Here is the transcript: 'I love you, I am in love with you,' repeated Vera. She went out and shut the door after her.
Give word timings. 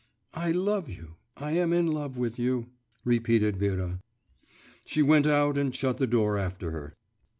'I 0.33 0.53
love 0.53 0.89
you, 0.89 1.17
I 1.37 1.51
am 1.51 1.71
in 1.71 1.85
love 1.85 2.17
with 2.17 2.39
you,' 2.39 2.71
repeated 3.05 3.57
Vera. 3.57 3.99
She 4.83 5.03
went 5.03 5.27
out 5.27 5.59
and 5.59 5.75
shut 5.75 5.99
the 5.99 6.07
door 6.07 6.39
after 6.39 6.71
her. 6.71 6.95